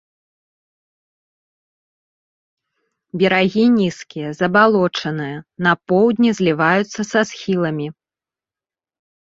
[3.23, 5.37] Берагі нізкія, забалочаныя,
[5.69, 7.87] на поўдні зліваюцца са схіламі.